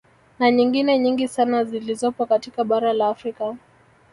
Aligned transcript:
Na 0.39 0.51
nyingine 0.51 0.99
nyingi 0.99 1.27
sana 1.27 1.63
zilizopo 1.63 2.25
katika 2.25 2.63
bara 2.63 2.93
la 2.93 3.07
Afrika 3.07 3.57